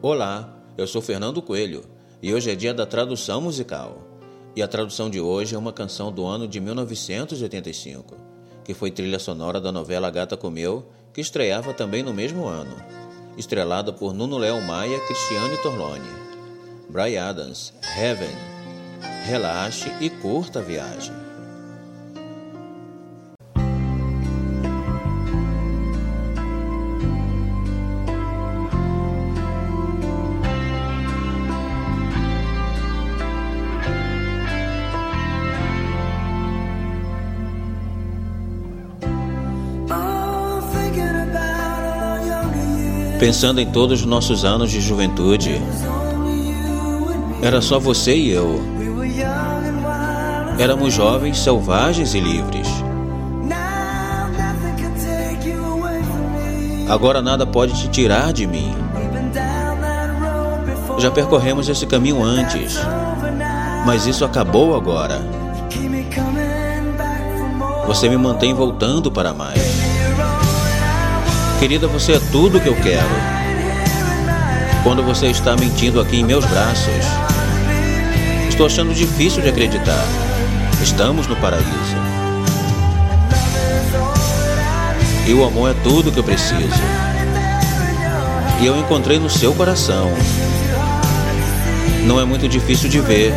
Olá, 0.00 0.48
eu 0.76 0.86
sou 0.86 1.02
Fernando 1.02 1.42
Coelho 1.42 1.82
e 2.22 2.32
hoje 2.32 2.48
é 2.48 2.54
dia 2.54 2.72
da 2.72 2.86
tradução 2.86 3.40
musical. 3.40 3.98
E 4.54 4.62
a 4.62 4.68
tradução 4.68 5.10
de 5.10 5.20
hoje 5.20 5.56
é 5.56 5.58
uma 5.58 5.72
canção 5.72 6.12
do 6.12 6.24
ano 6.24 6.46
de 6.46 6.60
1985, 6.60 8.14
que 8.62 8.74
foi 8.74 8.92
trilha 8.92 9.18
sonora 9.18 9.60
da 9.60 9.72
novela 9.72 10.08
Gata 10.08 10.36
Comeu, 10.36 10.86
que 11.12 11.20
estreava 11.20 11.74
também 11.74 12.04
no 12.04 12.14
mesmo 12.14 12.46
ano. 12.46 12.76
Estrelada 13.36 13.92
por 13.92 14.14
Nuno 14.14 14.38
Léo 14.38 14.62
Maia 14.62 15.00
Cristiane 15.00 15.56
Torlone. 15.64 16.08
Brian 16.88 17.30
Adams, 17.30 17.74
Heaven. 17.98 18.36
Relaxe 19.26 19.90
e 20.00 20.08
curta 20.08 20.60
a 20.60 20.62
viagem. 20.62 21.27
Pensando 43.18 43.60
em 43.60 43.66
todos 43.66 44.00
os 44.00 44.06
nossos 44.06 44.44
anos 44.44 44.70
de 44.70 44.80
juventude, 44.80 45.60
era 47.42 47.60
só 47.60 47.78
você 47.78 48.14
e 48.16 48.30
eu. 48.30 48.60
Éramos 50.56 50.94
jovens, 50.94 51.38
selvagens 51.38 52.14
e 52.14 52.20
livres. 52.20 52.68
Agora 56.88 57.20
nada 57.20 57.44
pode 57.44 57.74
te 57.74 57.88
tirar 57.88 58.32
de 58.32 58.46
mim. 58.46 58.72
Já 60.98 61.10
percorremos 61.10 61.68
esse 61.68 61.86
caminho 61.86 62.22
antes, 62.22 62.78
mas 63.84 64.06
isso 64.06 64.24
acabou 64.24 64.76
agora. 64.76 65.20
Você 67.86 68.08
me 68.08 68.16
mantém 68.16 68.54
voltando 68.54 69.10
para 69.10 69.34
mais. 69.34 69.87
Querida, 71.58 71.88
você 71.88 72.12
é 72.12 72.20
tudo 72.30 72.60
que 72.60 72.68
eu 72.68 72.76
quero. 72.76 73.08
Quando 74.84 75.02
você 75.02 75.26
está 75.26 75.56
mentindo 75.56 76.00
aqui 76.00 76.20
em 76.20 76.24
meus 76.24 76.44
braços, 76.44 77.04
estou 78.48 78.66
achando 78.66 78.94
difícil 78.94 79.42
de 79.42 79.48
acreditar. 79.48 80.04
Estamos 80.80 81.26
no 81.26 81.34
paraíso. 81.34 81.66
E 85.26 85.34
o 85.34 85.44
amor 85.44 85.72
é 85.72 85.74
tudo 85.82 86.12
que 86.12 86.20
eu 86.20 86.24
preciso. 86.24 86.80
E 88.60 88.66
eu 88.66 88.76
encontrei 88.78 89.18
no 89.18 89.28
seu 89.28 89.52
coração. 89.52 90.12
Não 92.04 92.20
é 92.20 92.24
muito 92.24 92.48
difícil 92.48 92.88
de 92.88 93.00
ver. 93.00 93.34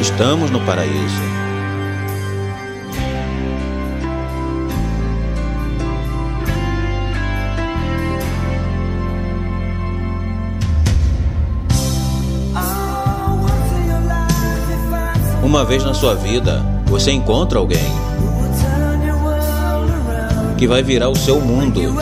Estamos 0.00 0.48
no 0.48 0.60
paraíso. 0.60 1.41
Uma 15.52 15.66
vez 15.66 15.84
na 15.84 15.92
sua 15.92 16.14
vida, 16.14 16.64
você 16.86 17.12
encontra 17.12 17.58
alguém 17.58 17.84
que 20.56 20.66
vai 20.66 20.82
virar 20.82 21.10
o 21.10 21.14
seu 21.14 21.42
mundo, 21.42 21.94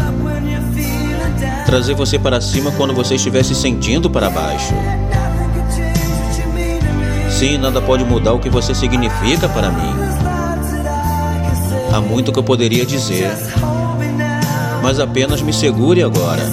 trazer 1.67 1.95
você 1.95 2.17
para 2.17 2.41
cima 2.41 2.71
quando 2.71 2.95
você 2.95 3.17
estiver 3.17 3.45
se 3.45 3.57
sentindo 3.57 4.09
para 4.09 4.31
baixo. 4.31 4.73
Sim, 7.29 7.59
nada 7.59 7.83
pode 7.83 8.05
mudar 8.05 8.35
o 8.35 8.39
que 8.39 8.49
você 8.49 8.73
significa 8.73 9.49
para 9.49 9.69
mim. 9.69 9.95
Há 11.93 12.01
muito 12.01 12.31
que 12.31 12.39
eu 12.39 12.45
poderia 12.45 12.87
dizer, 12.87 13.37
mas 14.81 15.01
apenas 15.01 15.43
me 15.43 15.53
segure 15.53 16.05
agora, 16.05 16.45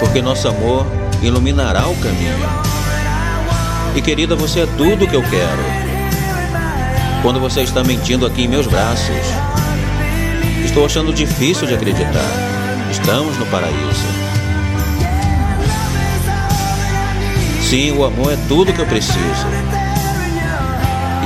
porque 0.00 0.22
nosso 0.22 0.48
amor 0.48 0.86
iluminará 1.20 1.86
o 1.86 1.96
caminho. 1.96 2.67
E 3.94 4.02
querida, 4.02 4.36
você 4.36 4.60
é 4.60 4.66
tudo 4.76 5.06
que 5.06 5.14
eu 5.14 5.22
quero. 5.22 5.62
Quando 7.22 7.40
você 7.40 7.62
está 7.62 7.82
mentindo 7.82 8.26
aqui 8.26 8.42
em 8.42 8.48
meus 8.48 8.66
braços, 8.66 9.16
estou 10.64 10.86
achando 10.86 11.12
difícil 11.12 11.66
de 11.66 11.74
acreditar. 11.74 12.30
Estamos 12.90 13.36
no 13.38 13.46
paraíso. 13.46 14.06
Sim, 17.62 17.92
o 17.92 18.04
amor 18.04 18.32
é 18.32 18.38
tudo 18.48 18.72
que 18.72 18.80
eu 18.80 18.86
preciso. 18.86 19.46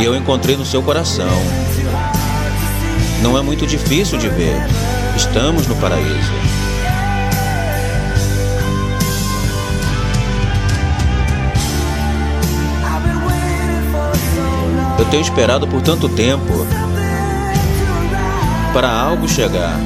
E 0.00 0.04
eu 0.04 0.16
encontrei 0.16 0.56
no 0.56 0.64
seu 0.64 0.82
coração. 0.82 1.30
Não 3.22 3.38
é 3.38 3.42
muito 3.42 3.66
difícil 3.66 4.18
de 4.18 4.28
ver. 4.28 4.56
Estamos 5.16 5.66
no 5.66 5.76
paraíso. 5.76 6.61
Eu 15.02 15.10
tenho 15.10 15.22
esperado 15.22 15.66
por 15.66 15.82
tanto 15.82 16.08
tempo 16.08 16.64
para 18.72 18.88
algo 18.88 19.28
chegar, 19.28 19.76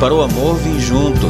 para 0.00 0.12
o 0.12 0.22
amor 0.22 0.56
vir 0.56 0.80
junto. 0.80 1.28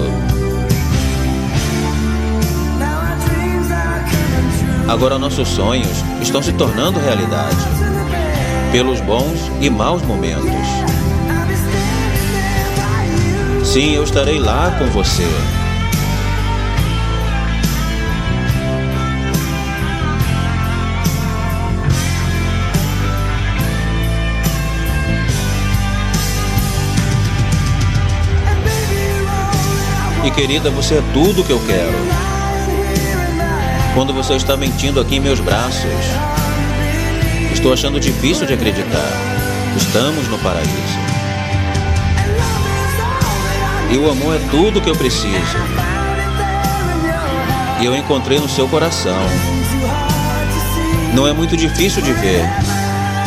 Agora 4.88 5.18
nossos 5.18 5.48
sonhos 5.48 6.02
estão 6.22 6.42
se 6.42 6.54
tornando 6.54 6.98
realidade, 6.98 7.58
pelos 8.72 8.98
bons 9.02 9.38
e 9.60 9.68
maus 9.68 10.00
momentos. 10.00 10.48
Sim, 13.64 13.92
eu 13.92 14.02
estarei 14.02 14.38
lá 14.38 14.74
com 14.78 14.86
você. 14.86 15.28
E 30.24 30.30
querida, 30.30 30.70
você 30.70 30.96
é 30.96 31.02
tudo 31.12 31.44
que 31.44 31.52
eu 31.52 31.60
quero. 31.66 31.94
Quando 33.94 34.12
você 34.12 34.34
está 34.34 34.56
mentindo 34.56 35.00
aqui 35.00 35.16
em 35.16 35.20
meus 35.20 35.40
braços, 35.40 35.84
estou 37.52 37.72
achando 37.72 37.98
difícil 37.98 38.46
de 38.46 38.54
acreditar. 38.54 39.12
Estamos 39.76 40.28
no 40.28 40.38
paraíso. 40.38 40.98
E 43.90 43.96
o 43.96 44.10
amor 44.10 44.36
é 44.36 44.38
tudo 44.50 44.80
que 44.80 44.90
eu 44.90 44.96
preciso. 44.96 45.56
E 47.80 47.84
eu 47.84 47.96
encontrei 47.96 48.38
no 48.38 48.48
seu 48.48 48.68
coração. 48.68 49.18
Não 51.14 51.26
é 51.26 51.32
muito 51.32 51.56
difícil 51.56 52.02
de 52.02 52.12
ver. 52.12 52.44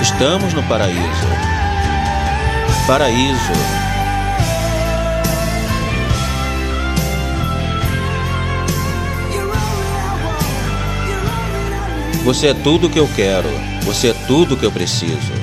Estamos 0.01 0.53
no 0.53 0.61
paraíso. 0.63 1.27
Paraíso. 2.85 3.80
Você 12.23 12.47
é 12.47 12.53
tudo 12.53 12.87
que 12.87 12.99
eu 12.99 13.09
quero. 13.15 13.49
Você 13.83 14.09
é 14.09 14.13
tudo 14.27 14.55
que 14.55 14.63
eu 14.63 14.71
preciso. 14.71 15.40